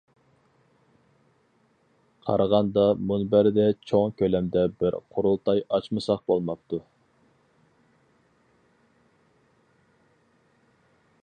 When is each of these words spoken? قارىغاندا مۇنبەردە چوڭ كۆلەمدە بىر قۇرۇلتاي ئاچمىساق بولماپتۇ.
قارىغاندا 2.29 2.85
مۇنبەردە 3.11 3.67
چوڭ 3.91 4.15
كۆلەمدە 4.23 4.65
بىر 4.81 4.97
قۇرۇلتاي 5.17 5.63
ئاچمىساق 5.67 6.25
بولماپتۇ. 6.33 6.83